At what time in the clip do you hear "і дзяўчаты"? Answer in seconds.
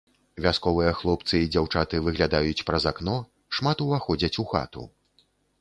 1.41-2.01